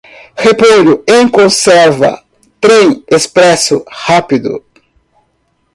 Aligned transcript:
Repolho 0.35 1.03
em 1.07 1.29
conserva 1.29 2.23
Trem 2.59 3.03
expresso 3.11 3.85
rápido. 3.87 4.65